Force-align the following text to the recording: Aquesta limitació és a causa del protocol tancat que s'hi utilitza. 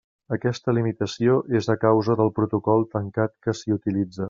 Aquesta 0.35 0.73
limitació 0.77 1.35
és 1.59 1.69
a 1.75 1.77
causa 1.85 2.17
del 2.23 2.33
protocol 2.39 2.89
tancat 2.97 3.37
que 3.45 3.57
s'hi 3.61 3.79
utilitza. 3.81 4.19